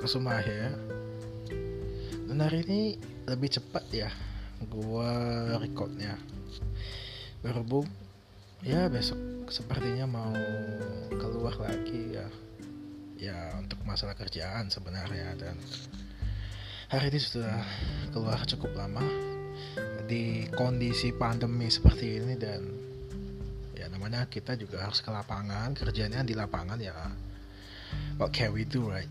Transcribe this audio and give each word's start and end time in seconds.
Kusuma 0.00 0.40
akhir 0.40 0.72
Dan 2.24 2.40
hari 2.40 2.64
ini 2.64 2.96
lebih 3.28 3.52
cepat 3.52 3.84
ya 3.92 4.08
Gua 4.64 5.12
recordnya. 5.60 6.16
Berhubung 7.44 7.84
Ya 8.64 8.88
besok 8.88 9.20
sepertinya 9.52 10.08
mau 10.08 10.32
keluar 11.20 11.52
lagi 11.60 12.16
ya. 12.16 12.24
Ya 13.20 13.60
untuk 13.60 13.84
masalah 13.84 14.16
kerjaan 14.16 14.72
sebenarnya 14.72 15.36
Dan 15.36 15.60
hari 16.88 17.12
ini 17.12 17.20
sudah 17.20 17.60
keluar 18.08 18.40
cukup 18.48 18.72
lama 18.72 19.04
Di 20.08 20.48
kondisi 20.56 21.12
pandemi 21.12 21.68
seperti 21.68 22.24
ini 22.24 22.40
dan 22.40 22.72
Ya 23.76 23.92
namanya 23.92 24.24
kita 24.32 24.56
juga 24.56 24.80
harus 24.80 25.04
ke 25.04 25.12
lapangan 25.12 25.76
Kerjanya 25.76 26.24
di 26.24 26.32
lapangan 26.32 26.80
ya 26.80 26.96
what 28.16 28.30
can 28.30 28.52
we 28.52 28.62
do 28.62 28.86
right? 28.86 29.10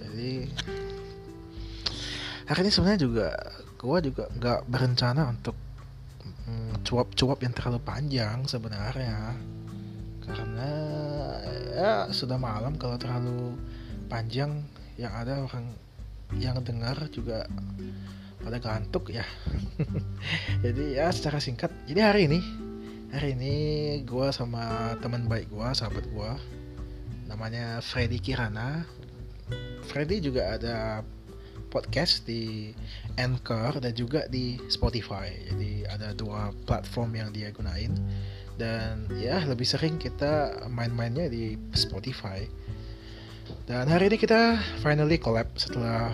Jadi 0.00 0.50
ini 2.48 2.70
sebenarnya 2.72 3.00
juga 3.04 3.28
gue 3.78 3.98
juga 4.10 4.24
nggak 4.34 4.60
berencana 4.66 5.30
untuk 5.30 5.54
mm, 6.48 6.82
cuap-cuap 6.82 7.38
yang 7.44 7.54
terlalu 7.54 7.80
panjang 7.84 8.48
sebenarnya. 8.48 9.36
Karena 10.24 10.70
ya 11.76 11.92
sudah 12.10 12.40
malam. 12.40 12.76
Kalau 12.80 12.96
terlalu 12.96 13.56
panjang 14.08 14.64
yang 14.96 15.12
ada 15.12 15.44
orang 15.44 15.68
yang 16.36 16.60
dengar 16.60 16.96
juga 17.12 17.44
pada 18.42 18.58
gantuk 18.60 19.12
ya. 19.12 19.24
Jadi 20.64 20.96
ya 20.96 21.12
secara 21.12 21.40
singkat 21.40 21.72
jadi 21.84 22.12
hari 22.12 22.28
ini 22.32 22.40
hari 23.08 23.32
ini 23.32 23.54
gue 24.04 24.28
sama 24.36 24.92
teman 25.00 25.24
baik 25.24 25.48
gue 25.48 25.68
sahabat 25.72 26.04
gue 26.04 26.30
namanya 27.28 27.84
Freddy 27.84 28.18
Kirana. 28.18 28.88
Freddy 29.84 30.24
juga 30.24 30.56
ada 30.56 31.04
podcast 31.68 32.24
di 32.24 32.72
Anchor 33.20 33.84
dan 33.84 33.92
juga 33.92 34.24
di 34.26 34.56
Spotify. 34.72 35.28
Jadi 35.52 35.84
ada 35.84 36.16
dua 36.16 36.50
platform 36.64 37.20
yang 37.20 37.30
dia 37.30 37.52
gunain 37.52 37.92
dan 38.56 39.06
ya 39.20 39.44
lebih 39.44 39.68
sering 39.68 40.00
kita 40.00 40.66
main-mainnya 40.72 41.28
di 41.28 41.54
Spotify. 41.76 42.42
Dan 43.64 43.88
hari 43.88 44.12
ini 44.12 44.16
kita 44.20 44.60
finally 44.80 45.20
collab 45.20 45.48
setelah 45.56 46.12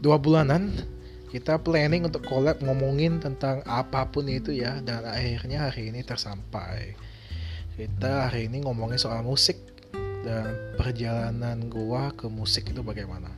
dua 0.00 0.16
bulanan 0.20 0.72
kita 1.28 1.60
planning 1.60 2.08
untuk 2.08 2.24
collab 2.24 2.64
ngomongin 2.64 3.20
tentang 3.20 3.60
apa 3.68 4.08
pun 4.08 4.24
itu 4.32 4.56
ya 4.56 4.80
dan 4.80 5.04
akhirnya 5.04 5.68
hari 5.68 5.92
ini 5.92 6.00
tersampai. 6.00 6.96
Kita 7.76 8.32
hari 8.32 8.48
ini 8.48 8.64
ngomongin 8.64 8.96
soal 8.98 9.20
musik 9.22 9.77
dan 10.26 10.74
perjalanan 10.74 11.70
gua 11.70 12.14
ke 12.14 12.26
musik 12.26 12.70
itu 12.70 12.80
bagaimana? 12.82 13.30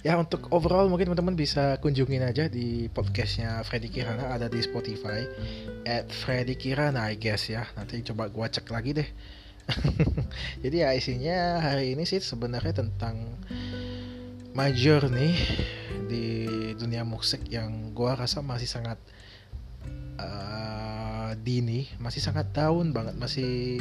Ya 0.00 0.16
untuk 0.16 0.48
overall 0.48 0.88
mungkin 0.88 1.12
teman-teman 1.12 1.36
bisa 1.36 1.76
kunjungin 1.84 2.24
aja 2.24 2.48
di 2.48 2.88
podcastnya 2.88 3.60
Freddy 3.68 3.92
Kirana 3.92 4.32
ada 4.32 4.48
di 4.48 4.56
Spotify 4.64 5.28
at 5.84 6.08
Freddy 6.08 6.56
Kirana 6.56 7.12
I 7.12 7.20
guess 7.20 7.52
ya. 7.52 7.68
Nanti 7.76 8.00
coba 8.00 8.32
gua 8.32 8.48
cek 8.48 8.72
lagi 8.72 8.96
deh. 8.96 9.08
Jadi 10.64 10.76
ya 10.80 10.96
isinya 10.96 11.60
hari 11.60 11.92
ini 11.92 12.08
sih 12.08 12.16
sebenarnya 12.16 12.80
tentang 12.80 13.36
my 14.56 14.72
journey 14.72 15.36
di 16.08 16.48
dunia 16.80 17.04
musik 17.04 17.44
yang 17.52 17.92
gua 17.92 18.16
rasa 18.16 18.40
masih 18.40 18.72
sangat 18.72 18.96
uh, 20.16 21.36
dini 21.44 21.86
masih 22.00 22.24
sangat 22.24 22.50
tahun 22.56 22.96
banget 22.96 23.20
masih 23.20 23.76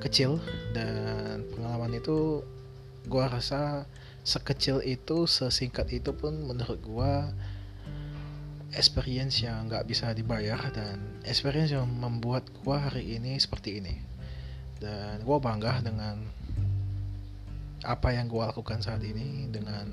kecil 0.00 0.38
dan 0.70 1.42
pengalaman 1.54 1.98
itu 1.98 2.42
gua 3.06 3.30
rasa 3.30 3.86
sekecil 4.26 4.82
itu 4.82 5.30
sesingkat 5.30 5.86
itu 5.94 6.10
pun 6.10 6.34
menurut 6.46 6.82
gua 6.82 7.30
experience 8.74 9.40
yang 9.40 9.70
nggak 9.70 9.86
bisa 9.86 10.12
dibayar 10.12 10.58
dan 10.74 10.98
experience 11.24 11.72
yang 11.72 11.86
membuat 11.86 12.44
gua 12.62 12.90
hari 12.90 13.16
ini 13.16 13.38
seperti 13.38 13.80
ini. 13.80 13.94
Dan 14.76 15.24
gua 15.24 15.40
bangga 15.40 15.80
dengan 15.80 16.20
apa 17.86 18.12
yang 18.12 18.26
gua 18.26 18.50
lakukan 18.50 18.82
saat 18.82 19.00
ini 19.06 19.48
dengan 19.48 19.88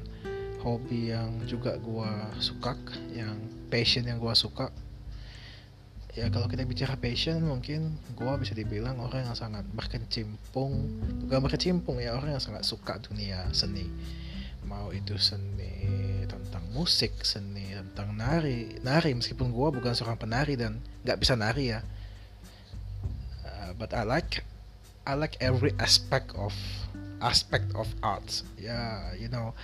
hobi 0.66 1.14
yang 1.14 1.44
juga 1.46 1.78
gua 1.78 2.32
suka 2.42 2.76
yang 3.14 3.38
passion 3.70 4.08
yang 4.10 4.18
gua 4.18 4.34
suka 4.34 4.74
ya 6.14 6.30
kalau 6.30 6.46
kita 6.46 6.62
bicara 6.62 6.94
passion 6.94 7.42
mungkin 7.42 7.98
gue 8.14 8.34
bisa 8.38 8.54
dibilang 8.54 9.02
orang 9.02 9.26
yang 9.26 9.38
sangat 9.38 9.66
berkecimpung. 9.74 10.74
Bukan 11.26 11.40
berkecimpung 11.42 11.98
ya 11.98 12.14
orang 12.14 12.38
yang 12.38 12.44
sangat 12.44 12.62
suka 12.66 13.02
dunia 13.02 13.50
seni. 13.50 13.90
Mau 14.70 14.94
itu 14.94 15.18
seni 15.18 16.26
tentang 16.30 16.64
musik 16.70 17.26
seni 17.26 17.74
tentang 17.74 18.14
nari. 18.14 18.78
Nari 18.86 19.18
meskipun 19.18 19.50
gue 19.50 19.68
bukan 19.74 19.94
seorang 19.98 20.22
penari 20.22 20.54
dan 20.54 20.78
nggak 21.02 21.18
bisa 21.18 21.34
nari 21.34 21.74
ya. 21.74 21.82
Uh, 23.42 23.74
but 23.82 23.90
I 23.98 24.06
like 24.06 24.46
I 25.10 25.18
like 25.18 25.36
every 25.42 25.74
aspect 25.82 26.30
of 26.38 26.54
aspect 27.26 27.74
of 27.74 27.90
arts. 28.06 28.46
Ya 28.62 28.70
yeah, 28.70 28.94
you 29.18 29.34
know 29.34 29.58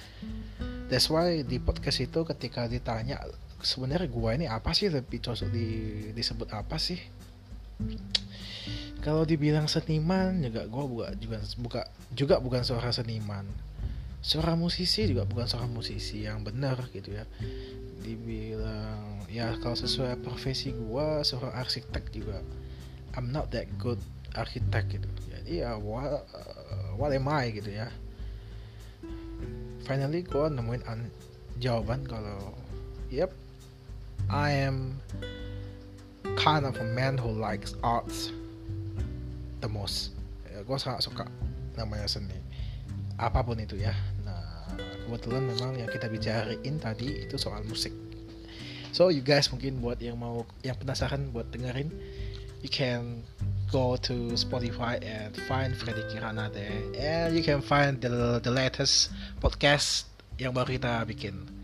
that's 0.90 1.14
why 1.14 1.46
di 1.46 1.62
podcast 1.62 2.02
itu 2.02 2.26
ketika 2.26 2.66
ditanya 2.66 3.22
sebenarnya 3.62 4.10
gua 4.12 4.36
ini 4.36 4.46
apa 4.48 4.72
sih? 4.76 4.88
Lebih 4.88 5.20
cocok 5.24 5.50
di, 5.52 5.68
disebut 6.16 6.50
apa 6.56 6.80
sih? 6.80 7.00
Kalau 9.00 9.24
dibilang 9.24 9.72
seniman 9.72 10.44
juga 10.44 10.68
gua 10.68 10.84
buka 10.84 11.08
juga 11.16 11.38
buka 11.56 11.82
juga 12.12 12.36
bukan 12.44 12.62
seorang 12.68 12.92
seniman. 12.92 13.46
Seorang 14.20 14.60
musisi 14.60 15.08
juga 15.08 15.24
bukan 15.24 15.48
seorang 15.48 15.72
musisi 15.72 16.28
yang 16.28 16.44
benar 16.44 16.92
gitu 16.92 17.16
ya. 17.16 17.24
Dibilang 18.04 19.24
ya 19.32 19.56
kalau 19.64 19.80
sesuai 19.80 20.20
profesi 20.20 20.76
gua 20.76 21.24
seorang 21.24 21.56
arsitek 21.56 22.04
juga 22.12 22.44
I'm 23.16 23.32
not 23.32 23.56
that 23.56 23.72
good 23.80 24.00
arsitek 24.36 25.00
gitu. 25.00 25.08
Jadi 25.32 25.64
ya 25.64 25.80
what, 25.80 26.28
uh, 26.36 26.92
what 27.00 27.16
am 27.16 27.32
I 27.32 27.56
gitu 27.56 27.72
ya. 27.72 27.88
Finally 29.88 30.28
gua 30.28 30.52
nemuin 30.52 30.84
jawaban 31.64 32.04
kalau 32.04 32.56
yep 33.08 33.32
I 34.30 34.54
am 34.54 35.02
kind 36.38 36.66
of 36.66 36.78
a 36.78 36.86
man 36.86 37.18
who 37.18 37.34
likes 37.34 37.74
arts 37.82 38.30
the 39.62 39.70
most. 39.70 40.14
Ya, 40.46 40.62
gue 40.62 40.78
sangat 40.78 41.02
suka 41.02 41.26
namanya 41.74 42.06
seni. 42.06 42.38
Apa 43.18 43.42
pun 43.42 43.58
itu 43.58 43.82
ya. 43.82 43.92
Nah, 44.22 44.70
kebetulan 45.10 45.50
memang 45.50 45.82
yang 45.82 45.90
kita 45.90 46.06
bicarain 46.06 46.76
tadi 46.78 47.26
itu 47.26 47.42
soal 47.42 47.66
musik. 47.66 47.92
So 48.94 49.10
you 49.10 49.26
guys 49.26 49.50
mungkin 49.50 49.82
buat 49.82 49.98
yang 49.98 50.22
mau 50.22 50.46
yang 50.62 50.78
penasaran 50.78 51.34
buat 51.34 51.50
dengerin, 51.50 51.90
you 52.62 52.70
can 52.70 53.26
go 53.74 53.98
to 54.06 54.34
Spotify 54.38 55.02
and 55.02 55.34
find 55.50 55.74
Freddy 55.74 56.06
Kirana 56.10 56.50
there, 56.54 56.74
and 56.98 57.38
you 57.38 57.46
can 57.46 57.62
find 57.62 58.02
the 58.02 58.42
the 58.42 58.50
latest 58.54 59.14
podcast 59.42 60.10
yang 60.42 60.54
baru 60.54 60.78
kita 60.78 61.06
bikin 61.06 61.59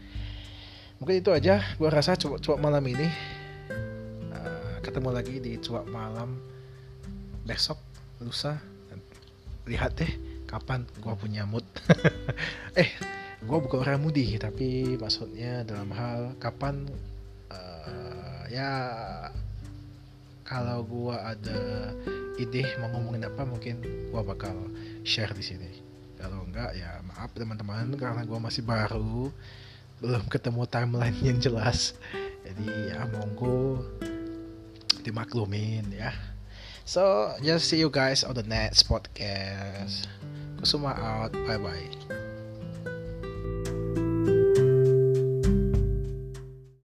mungkin 1.06 1.22
itu 1.22 1.30
aja. 1.30 1.62
Gue 1.78 1.86
rasa 1.94 2.18
cuap 2.18 2.58
malam 2.58 2.82
ini 2.90 3.06
uh, 4.34 4.82
ketemu 4.82 5.14
lagi 5.14 5.38
di 5.38 5.62
cuap 5.62 5.86
malam 5.86 6.42
besok 7.46 7.78
lusa. 8.18 8.58
Lihat 9.70 10.02
deh 10.02 10.10
kapan 10.50 10.82
gue 10.98 11.14
punya 11.14 11.46
mood. 11.46 11.62
Eh 12.82 12.90
gue 13.38 13.58
bukan 13.62 13.86
orang 13.86 14.02
mudi 14.02 14.34
tapi 14.42 14.98
maksudnya 14.98 15.62
dalam 15.62 15.94
hal 15.94 16.34
kapan 16.42 16.90
uh, 17.54 18.42
ya 18.50 18.74
kalau 20.42 20.82
gue 20.90 21.14
ada 21.14 21.94
ide 22.42 22.66
mau 22.82 22.90
ngomongin 22.98 23.30
apa 23.30 23.46
mungkin 23.46 23.78
gue 24.10 24.22
bakal 24.26 24.58
share 25.06 25.38
di 25.38 25.46
sini. 25.46 25.70
Kalau 26.18 26.50
enggak 26.50 26.74
ya 26.74 26.98
maaf 27.06 27.30
teman-teman 27.38 27.94
karena 27.94 28.26
gue 28.26 28.40
masih 28.42 28.66
baru 28.66 29.30
belum 30.00 30.28
ketemu 30.28 30.64
timeline 30.68 31.18
yang 31.24 31.40
jelas. 31.40 31.96
Jadi 32.46 32.68
ya 32.92 33.08
monggo 33.10 33.82
dimaklumin 35.02 35.90
ya. 35.94 36.14
So 36.86 37.34
just 37.42 37.70
see 37.70 37.82
you 37.82 37.90
guys 37.90 38.22
on 38.22 38.38
the 38.38 38.46
next 38.46 38.86
podcast. 38.86 40.06
Kusuma 40.62 40.94
out. 40.98 41.34
Bye 41.46 41.58
bye 41.58 42.24